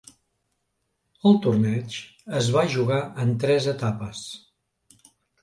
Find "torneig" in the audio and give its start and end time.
1.43-1.97